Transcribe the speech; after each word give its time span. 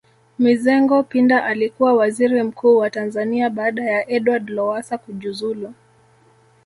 Mizengo 0.39 1.03
Pinda 1.03 1.43
alikuwa 1.45 1.93
Waziri 1.93 2.43
Mkuu 2.43 2.77
wa 2.77 2.89
Tanzania 2.89 3.49
baada 3.49 3.83
ya 3.83 4.09
Edward 4.09 4.49
Lowassa 4.49 4.97
kujuzulu 4.97 5.73